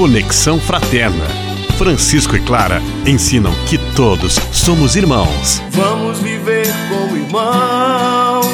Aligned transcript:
Conexão 0.00 0.58
Fraterna. 0.58 1.26
Francisco 1.76 2.34
e 2.34 2.40
Clara 2.40 2.80
ensinam 3.06 3.52
que 3.68 3.76
todos 3.94 4.36
somos 4.50 4.96
irmãos. 4.96 5.60
Vamos 5.72 6.18
viver 6.20 6.66
como 6.88 7.18
irmãos. 7.18 8.46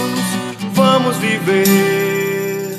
Vamos 0.72 1.16
viver. 1.18 2.76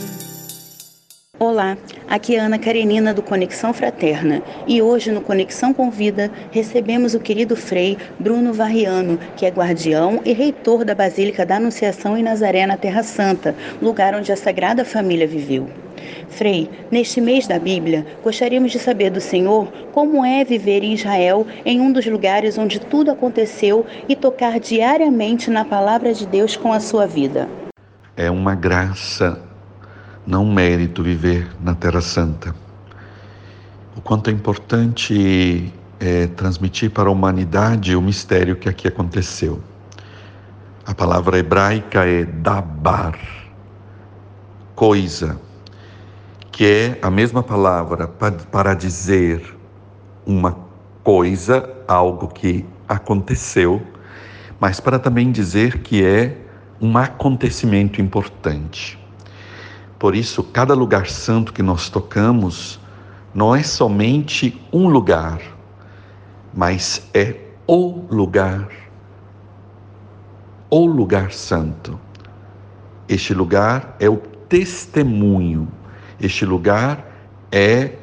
Olá, 1.39 1.78
aqui 2.10 2.36
é 2.36 2.39
Ana 2.39 2.60
Karenina 2.60 3.14
do 3.14 3.21
Conexão 3.21 3.74
Fraterna 3.74 4.43
e 4.68 4.82
hoje 4.82 5.14
no 5.14 5.21
Conexão 5.21 5.74
Convida 5.74 6.29
recebemos 6.52 7.15
o 7.15 7.21
querido 7.21 7.56
Frei 7.56 7.97
Bruno 8.20 8.52
Varriano, 8.52 9.18
que 9.38 9.46
é 9.46 9.50
guardião 9.50 10.20
e 10.25 10.34
reitor 10.34 10.84
da 10.84 10.93
Basílica 10.93 11.46
da 11.46 11.56
Anunciação 11.56 12.18
em 12.18 12.24
Nazaré, 12.24 12.65
na 12.65 12.75
Terra 12.75 13.02
Santa, 13.02 13.56
lugar 13.82 14.14
onde 14.14 14.29
a 14.29 14.36
Sagrada 14.36 14.84
Família 14.84 15.25
viveu. 15.25 15.86
Frei, 16.29 16.69
neste 16.92 17.19
mês 17.19 17.47
da 17.47 17.57
Bíblia, 17.57 18.05
gostaríamos 18.24 18.71
de 18.71 18.79
saber 18.79 19.10
do 19.10 19.19
Senhor 19.19 19.68
como 19.92 20.24
é 20.24 20.43
viver 20.43 20.83
em 20.83 20.93
Israel, 20.93 21.47
em 21.65 21.82
um 21.82 21.92
dos 21.92 22.05
lugares 22.05 22.57
onde 22.57 22.79
tudo 22.79 23.10
aconteceu, 23.10 23.86
e 24.07 24.15
tocar 24.15 24.60
diariamente 24.60 25.50
na 25.50 25.65
palavra 25.65 26.14
de 26.14 26.28
Deus 26.28 26.55
com 26.55 26.71
a 26.71 26.79
sua 26.79 27.07
vida. 27.07 27.50
É 28.15 28.29
uma 28.29 28.54
graça, 28.54 29.41
não 30.25 30.43
um 30.43 30.54
mérito, 30.54 31.02
viver 31.02 31.47
na 31.60 31.74
Terra 31.74 32.02
Santa. 32.02 32.53
O 33.95 34.02
quanto 34.02 34.30
é 34.30 34.33
importante 34.33 35.73
é, 36.00 36.27
transmitir 36.27 36.91
para 36.91 37.09
a 37.09 37.11
humanidade 37.11 37.95
o 37.95 38.02
mistério 38.02 38.55
que 38.55 38.69
aqui 38.69 38.88
aconteceu. 38.88 39.59
A 40.86 40.94
palavra 40.94 41.39
hebraica 41.39 42.05
é 42.05 42.23
dabar, 42.23 43.17
coisa 44.75 45.47
que 46.58 46.66
é 46.66 46.97
a 47.03 47.11
mesma 47.11 47.44
palavra 47.44 48.08
para 48.08 48.73
dizer 48.73 49.55
uma 50.25 50.58
coisa, 51.03 51.72
algo 51.88 52.30
que 52.30 52.66
aconteceu, 52.89 53.80
mas 54.59 54.80
para 54.80 54.97
também 54.97 55.31
dizer 55.31 55.83
que 55.83 56.03
é 56.03 56.35
um 56.81 56.97
acontecimento 56.97 58.02
importante. 58.02 58.97
Por 60.00 60.16
isso, 60.16 60.41
cada 60.41 60.73
lugar 60.73 61.05
santo 61.05 61.53
que 61.53 61.61
nós 61.61 61.91
tocamos 61.91 62.80
não 63.35 63.55
é 63.55 63.61
somente 63.61 64.59
um 64.73 64.88
lugar, 64.88 65.39
mas 66.52 67.08
é 67.13 67.35
o 67.67 68.03
lugar, 68.09 68.67
o 70.72 70.88
lugar 70.88 71.31
santo. 71.31 72.00
Este 73.08 73.35
lugar 73.35 73.95
é 74.00 74.09
o 74.09 74.17
testemunho 74.17 75.67
este 76.19 76.45
lugar 76.45 77.05
é 77.51 77.93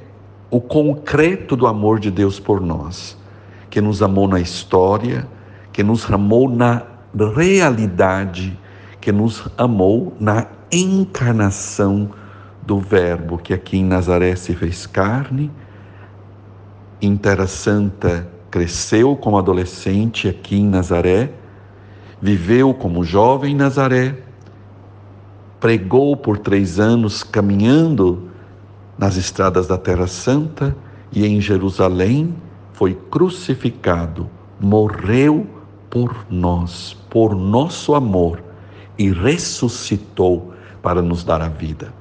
o 0.51 0.61
concreto 0.61 1.57
do 1.57 1.67
amor 1.67 1.99
de 1.99 2.11
Deus 2.11 2.39
por 2.39 2.61
nós, 2.61 3.17
que 3.69 3.81
nos 3.81 4.03
amou 4.03 4.29
na 4.29 4.41
história, 4.41 5.27
que 5.73 5.83
nos 5.83 6.11
amou 6.11 6.49
na 6.49 6.83
realidade, 7.35 8.59
que 9.01 9.11
nos 9.11 9.49
amou 9.59 10.17
na 10.19 10.47
encarnação 10.71 12.11
do 12.67 12.79
Verbo 12.79 13.39
que 13.39 13.53
aqui 13.53 13.79
em 13.79 13.85
Nazaré 13.85 14.35
se 14.37 14.55
fez 14.55 14.87
carne, 14.87 15.51
em 17.01 17.17
Terra 17.17 17.47
Santa 17.47 18.27
cresceu 18.51 19.17
como 19.17 19.37
adolescente 19.37 20.29
aqui 20.29 20.57
em 20.57 20.67
Nazaré, 20.67 21.33
viveu 22.23 22.73
como 22.73 23.05
jovem 23.05 23.53
em 23.53 23.57
Nazaré, 23.57 24.17
pregou 25.65 26.15
por 26.15 26.37
três 26.37 26.79
anos 26.79 27.23
caminhando 27.23 28.29
nas 28.99 29.17
estradas 29.17 29.67
da 29.67 29.79
Terra 29.79 30.07
Santa 30.07 30.77
e 31.11 31.25
em 31.25 31.41
Jerusalém 31.41 32.35
foi 32.75 32.93
crucificado, 33.11 34.29
morreu 34.61 35.47
por 35.89 36.27
nós, 36.29 36.95
por 37.09 37.35
nosso 37.35 37.95
amor 37.95 38.45
e 38.99 39.11
ressuscitou 39.11 40.53
para 40.83 41.01
nos 41.01 41.25
dar 41.25 41.41
a 41.41 41.49
vida. 41.49 41.95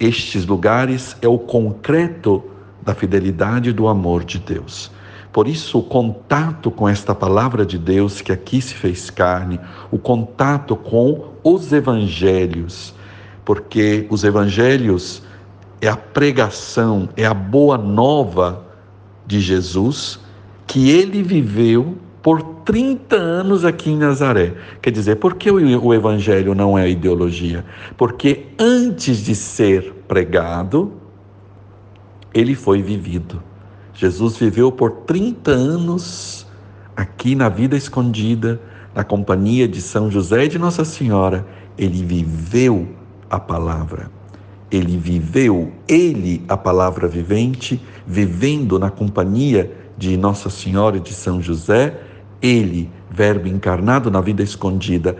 Estes 0.00 0.44
lugares 0.44 1.16
é 1.22 1.28
o 1.28 1.38
concreto 1.38 2.42
da 2.82 2.92
fidelidade 2.92 3.70
e 3.70 3.72
do 3.72 3.86
amor 3.86 4.24
de 4.24 4.40
Deus. 4.40 4.90
Por 5.32 5.46
isso, 5.46 5.78
o 5.78 5.82
contato 5.84 6.72
com 6.72 6.88
esta 6.88 7.14
palavra 7.14 7.64
de 7.64 7.78
Deus 7.78 8.20
que 8.20 8.32
aqui 8.32 8.60
se 8.60 8.74
fez 8.74 9.10
carne, 9.10 9.60
o 9.92 9.96
contato 9.96 10.74
com 10.74 11.29
os 11.42 11.72
evangelhos, 11.72 12.94
porque 13.44 14.06
os 14.10 14.24
evangelhos 14.24 15.22
é 15.80 15.88
a 15.88 15.96
pregação, 15.96 17.08
é 17.16 17.24
a 17.24 17.34
boa 17.34 17.78
nova 17.78 18.64
de 19.26 19.40
Jesus 19.40 20.20
que 20.66 20.90
ele 20.90 21.22
viveu 21.22 21.96
por 22.22 22.42
30 22.42 23.16
anos 23.16 23.64
aqui 23.64 23.90
em 23.90 23.96
Nazaré. 23.96 24.54
Quer 24.80 24.90
dizer, 24.90 25.16
por 25.16 25.34
que 25.34 25.50
o 25.50 25.94
evangelho 25.94 26.54
não 26.54 26.78
é 26.78 26.88
ideologia? 26.88 27.64
Porque 27.96 28.46
antes 28.58 29.24
de 29.24 29.34
ser 29.34 30.04
pregado, 30.06 30.92
ele 32.32 32.54
foi 32.54 32.82
vivido. 32.82 33.42
Jesus 33.94 34.36
viveu 34.36 34.70
por 34.70 34.90
30 34.90 35.50
anos 35.50 36.46
aqui 36.94 37.34
na 37.34 37.48
vida 37.48 37.76
escondida, 37.76 38.60
na 38.94 39.04
companhia 39.04 39.68
de 39.68 39.80
São 39.80 40.10
José 40.10 40.44
e 40.44 40.48
de 40.48 40.58
Nossa 40.58 40.84
Senhora. 40.84 41.46
Ele 41.78 42.04
viveu 42.04 42.88
a 43.28 43.38
palavra. 43.38 44.10
Ele 44.70 44.96
viveu, 44.96 45.72
ele, 45.88 46.44
a 46.48 46.56
palavra 46.56 47.08
vivente, 47.08 47.82
vivendo 48.06 48.78
na 48.78 48.90
companhia 48.90 49.72
de 49.98 50.16
Nossa 50.16 50.48
Senhora 50.48 50.96
e 50.96 51.00
de 51.00 51.12
São 51.12 51.42
José, 51.42 51.98
ele, 52.40 52.90
Verbo 53.10 53.48
encarnado 53.48 54.10
na 54.10 54.20
vida 54.20 54.42
escondida. 54.42 55.16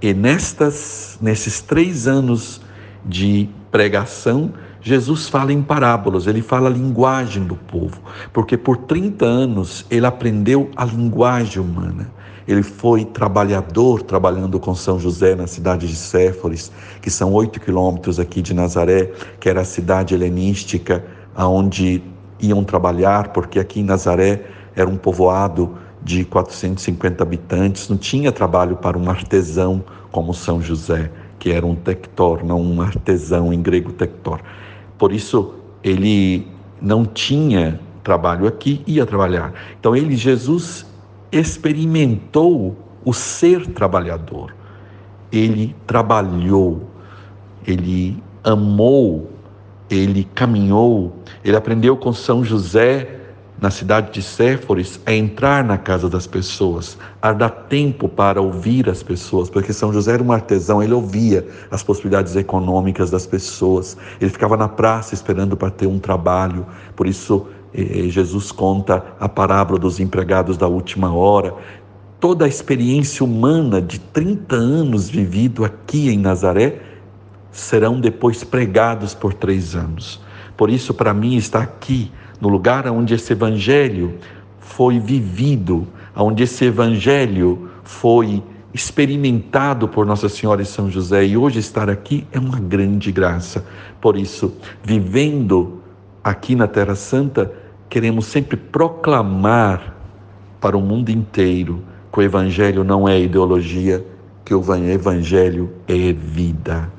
E 0.00 0.14
nestas, 0.14 1.18
nesses 1.20 1.60
três 1.60 2.08
anos 2.08 2.60
de 3.04 3.48
pregação, 3.70 4.52
Jesus 4.80 5.28
fala 5.28 5.52
em 5.52 5.62
parábolas, 5.62 6.26
ele 6.26 6.40
fala 6.40 6.68
a 6.68 6.72
linguagem 6.72 7.44
do 7.44 7.56
povo, 7.56 8.00
porque 8.32 8.56
por 8.56 8.76
30 8.76 9.24
anos 9.24 9.84
ele 9.90 10.06
aprendeu 10.06 10.70
a 10.74 10.84
linguagem 10.84 11.60
humana. 11.60 12.10
Ele 12.48 12.62
foi 12.62 13.04
trabalhador, 13.04 14.02
trabalhando 14.02 14.58
com 14.58 14.74
São 14.74 14.98
José 14.98 15.34
na 15.34 15.46
cidade 15.46 15.86
de 15.86 15.94
Séforis, 15.94 16.72
que 17.02 17.10
são 17.10 17.34
oito 17.34 17.60
quilômetros 17.60 18.18
aqui 18.18 18.40
de 18.40 18.54
Nazaré, 18.54 19.12
que 19.38 19.50
era 19.50 19.60
a 19.60 19.64
cidade 19.66 20.14
helenística 20.14 21.04
aonde 21.36 22.02
iam 22.40 22.64
trabalhar, 22.64 23.34
porque 23.34 23.58
aqui 23.58 23.80
em 23.80 23.84
Nazaré 23.84 24.46
era 24.74 24.88
um 24.88 24.96
povoado 24.96 25.76
de 26.02 26.24
450 26.24 27.22
habitantes, 27.22 27.86
não 27.90 27.98
tinha 27.98 28.32
trabalho 28.32 28.76
para 28.76 28.96
um 28.96 29.10
artesão 29.10 29.84
como 30.10 30.32
São 30.32 30.62
José, 30.62 31.10
que 31.38 31.50
era 31.50 31.66
um 31.66 31.74
tector, 31.74 32.42
não 32.42 32.62
um 32.62 32.80
artesão 32.80 33.52
em 33.52 33.60
grego 33.60 33.92
tector. 33.92 34.40
Por 34.96 35.12
isso, 35.12 35.52
ele 35.84 36.46
não 36.80 37.04
tinha 37.04 37.78
trabalho 38.02 38.46
aqui, 38.46 38.82
ia 38.86 39.04
trabalhar. 39.04 39.52
Então, 39.78 39.94
ele, 39.94 40.16
Jesus, 40.16 40.86
experimentou 41.30 42.76
o 43.04 43.12
ser 43.12 43.66
trabalhador. 43.68 44.54
Ele 45.30 45.74
trabalhou, 45.86 46.88
ele 47.66 48.22
amou, 48.42 49.30
ele 49.90 50.24
caminhou, 50.34 51.14
ele 51.44 51.56
aprendeu 51.56 51.96
com 51.96 52.12
São 52.12 52.44
José 52.44 53.18
na 53.60 53.70
cidade 53.70 54.12
de 54.12 54.22
Séforis 54.22 55.00
a 55.04 55.12
entrar 55.12 55.64
na 55.64 55.76
casa 55.76 56.08
das 56.08 56.26
pessoas, 56.26 56.96
a 57.20 57.32
dar 57.32 57.50
tempo 57.50 58.08
para 58.08 58.40
ouvir 58.40 58.88
as 58.88 59.02
pessoas, 59.02 59.50
porque 59.50 59.72
São 59.72 59.92
José 59.92 60.14
era 60.14 60.22
um 60.22 60.30
artesão, 60.30 60.82
ele 60.82 60.92
ouvia 60.92 61.46
as 61.70 61.82
possibilidades 61.82 62.36
econômicas 62.36 63.10
das 63.10 63.26
pessoas, 63.26 63.96
ele 64.20 64.30
ficava 64.30 64.56
na 64.56 64.68
praça 64.68 65.12
esperando 65.12 65.56
para 65.56 65.70
ter 65.70 65.86
um 65.86 65.98
trabalho, 65.98 66.64
por 66.94 67.06
isso 67.06 67.48
Jesus 67.74 68.50
conta 68.50 69.04
a 69.20 69.28
parábola 69.28 69.78
dos 69.78 70.00
empregados 70.00 70.56
da 70.56 70.66
última 70.66 71.12
hora, 71.12 71.54
toda 72.18 72.44
a 72.44 72.48
experiência 72.48 73.24
humana 73.24 73.80
de 73.80 73.98
30 73.98 74.56
anos 74.56 75.08
vivido 75.08 75.64
aqui 75.64 76.08
em 76.08 76.18
Nazaré 76.18 76.82
serão 77.52 78.00
depois 78.00 78.42
pregados 78.44 79.14
por 79.14 79.34
três 79.34 79.74
anos. 79.74 80.20
Por 80.56 80.70
isso, 80.70 80.92
para 80.92 81.14
mim, 81.14 81.36
está 81.36 81.60
aqui 81.60 82.10
no 82.40 82.48
lugar 82.48 82.86
onde 82.88 83.14
esse 83.14 83.32
evangelho 83.32 84.14
foi 84.58 84.98
vivido, 84.98 85.86
onde 86.14 86.44
esse 86.44 86.64
evangelho 86.64 87.70
foi 87.82 88.42
experimentado 88.72 89.88
por 89.88 90.04
Nossa 90.04 90.28
Senhora 90.28 90.62
e 90.62 90.66
São 90.66 90.90
José 90.90 91.24
e 91.24 91.36
hoje 91.36 91.58
estar 91.58 91.88
aqui 91.88 92.26
é 92.32 92.38
uma 92.38 92.60
grande 92.60 93.10
graça. 93.10 93.64
Por 94.00 94.16
isso, 94.16 94.52
vivendo 94.84 95.77
aqui 96.22 96.54
na 96.54 96.66
Terra 96.66 96.94
Santa, 96.94 97.52
queremos 97.88 98.26
sempre 98.26 98.56
proclamar 98.56 99.94
para 100.60 100.76
o 100.76 100.80
mundo 100.80 101.10
inteiro 101.10 101.82
que 102.12 102.18
o 102.18 102.22
evangelho 102.22 102.82
não 102.84 103.08
é 103.08 103.20
ideologia, 103.20 104.04
que 104.44 104.54
o 104.54 104.62
evangelho 104.74 105.70
é 105.86 106.12
vida 106.12 106.90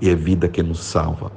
e 0.00 0.08
é 0.08 0.14
vida 0.14 0.48
que 0.48 0.62
nos 0.62 0.80
salva. 0.80 1.30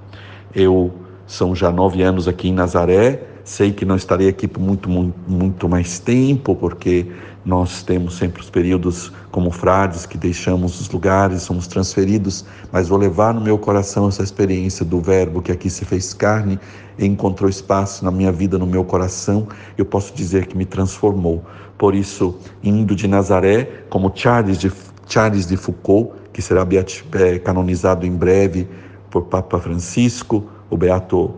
Eu 0.53 0.93
São 1.27 1.55
já 1.55 1.71
nove 1.71 2.03
anos 2.03 2.27
aqui 2.27 2.49
em 2.49 2.53
Nazaré. 2.53 3.23
Sei 3.43 3.71
que 3.71 3.85
não 3.85 3.95
estarei 3.95 4.27
aqui 4.27 4.47
por 4.47 4.59
muito, 4.59 4.89
muito, 4.89 5.15
muito 5.27 5.69
mais 5.69 5.99
tempo, 5.99 6.55
porque 6.55 7.05
nós 7.45 7.83
temos 7.83 8.17
sempre 8.17 8.41
os 8.41 8.49
períodos 8.49 9.11
como 9.31 9.51
frades 9.51 10.05
que 10.07 10.17
deixamos 10.17 10.81
os 10.81 10.89
lugares, 10.89 11.43
somos 11.43 11.67
transferidos, 11.67 12.43
mas 12.71 12.89
vou 12.89 12.97
levar 12.97 13.35
no 13.35 13.41
meu 13.41 13.55
coração 13.57 14.07
essa 14.07 14.23
experiência 14.23 14.83
do 14.83 14.99
Verbo 14.99 15.43
que 15.43 15.51
aqui 15.51 15.69
se 15.69 15.85
fez 15.85 16.11
carne 16.11 16.59
encontrou 16.97 17.49
espaço 17.49 18.03
na 18.03 18.11
minha 18.11 18.31
vida, 18.31 18.57
no 18.57 18.65
meu 18.65 18.83
coração. 18.83 19.47
Eu 19.77 19.85
posso 19.85 20.13
dizer 20.13 20.47
que 20.47 20.57
me 20.57 20.65
transformou. 20.65 21.43
Por 21.77 21.93
isso, 21.93 22.35
indo 22.63 22.95
de 22.95 23.07
Nazaré, 23.07 23.83
como 23.89 24.11
Charles 24.15 24.57
de, 24.57 24.71
Charles 25.07 25.45
de 25.45 25.57
Foucault, 25.57 26.13
que 26.31 26.41
será 26.41 26.65
é, 27.13 27.39
canonizado 27.39 28.05
em 28.05 28.11
breve 28.11 28.67
por 29.09 29.23
Papa 29.23 29.59
Francisco, 29.59 30.45
o 30.69 30.77
Beato 30.77 31.33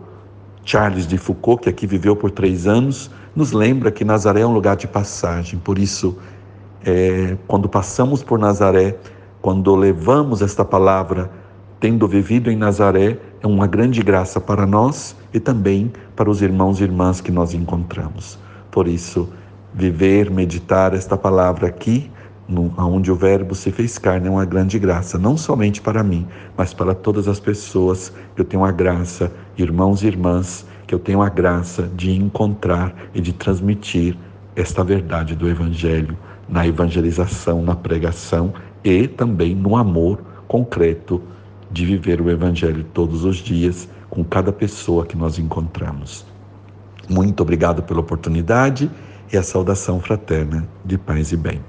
Charles 0.64 1.06
de 1.06 1.16
Foucault, 1.16 1.62
que 1.62 1.68
aqui 1.68 1.86
viveu 1.86 2.14
por 2.14 2.30
três 2.30 2.66
anos, 2.66 3.10
nos 3.34 3.52
lembra 3.52 3.90
que 3.90 4.04
Nazaré 4.04 4.40
é 4.40 4.46
um 4.46 4.52
lugar 4.52 4.76
de 4.76 4.86
passagem. 4.86 5.58
Por 5.58 5.78
isso, 5.78 6.18
é, 6.84 7.36
quando 7.46 7.68
passamos 7.68 8.22
por 8.22 8.38
Nazaré, 8.38 8.96
quando 9.40 9.74
levamos 9.74 10.42
esta 10.42 10.64
palavra, 10.64 11.30
tendo 11.80 12.08
vivido 12.08 12.50
em 12.50 12.56
Nazaré, 12.56 13.18
é 13.40 13.46
uma 13.46 13.66
grande 13.66 14.02
graça 14.02 14.40
para 14.40 14.66
nós 14.66 15.16
e 15.32 15.38
também 15.38 15.92
para 16.16 16.28
os 16.28 16.42
irmãos 16.42 16.80
e 16.80 16.84
irmãs 16.84 17.20
que 17.20 17.30
nós 17.30 17.54
encontramos. 17.54 18.38
Por 18.70 18.88
isso, 18.88 19.28
viver, 19.72 20.30
meditar 20.30 20.92
esta 20.92 21.16
palavra 21.16 21.68
aqui, 21.68 22.10
no, 22.48 22.72
onde 22.78 23.12
o 23.12 23.14
Verbo 23.14 23.54
se 23.54 23.70
fez 23.70 23.98
carne, 23.98 24.28
é 24.28 24.30
uma 24.30 24.44
grande 24.44 24.78
graça, 24.78 25.18
não 25.18 25.36
somente 25.36 25.80
para 25.80 26.02
mim, 26.02 26.26
mas 26.56 26.72
para 26.72 26.94
todas 26.94 27.28
as 27.28 27.38
pessoas 27.38 28.12
que 28.34 28.40
eu 28.40 28.44
tenho 28.44 28.64
a 28.64 28.72
graça, 28.72 29.30
irmãos 29.56 30.02
e 30.02 30.06
irmãs, 30.06 30.66
que 30.86 30.94
eu 30.94 30.98
tenho 30.98 31.20
a 31.20 31.28
graça 31.28 31.90
de 31.94 32.10
encontrar 32.12 32.94
e 33.14 33.20
de 33.20 33.32
transmitir 33.32 34.16
esta 34.56 34.82
verdade 34.82 35.36
do 35.36 35.48
Evangelho 35.48 36.16
na 36.48 36.66
evangelização, 36.66 37.62
na 37.62 37.76
pregação 37.76 38.54
e 38.82 39.06
também 39.06 39.54
no 39.54 39.76
amor 39.76 40.20
concreto 40.48 41.20
de 41.70 41.84
viver 41.84 42.20
o 42.20 42.30
Evangelho 42.30 42.84
todos 42.94 43.24
os 43.24 43.36
dias 43.36 43.88
com 44.08 44.24
cada 44.24 44.50
pessoa 44.50 45.04
que 45.04 45.16
nós 45.16 45.38
encontramos. 45.38 46.24
Muito 47.08 47.42
obrigado 47.42 47.82
pela 47.82 48.00
oportunidade 48.00 48.90
e 49.30 49.36
a 49.36 49.42
saudação 49.42 50.00
fraterna 50.00 50.66
de 50.84 50.96
paz 50.96 51.32
e 51.32 51.36
bem. 51.36 51.60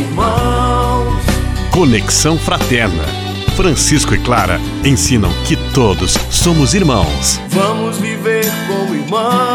Irmãos. 0.00 1.22
Conexão 1.70 2.36
Fraterna 2.36 3.30
Francisco 3.60 4.14
e 4.14 4.18
Clara 4.18 4.58
ensinam 4.82 5.30
que 5.46 5.54
todos 5.74 6.16
somos 6.30 6.72
irmãos. 6.72 7.38
Vamos 7.48 7.98
viver 7.98 8.46
como 8.66 8.94
irmãos. 8.94 9.49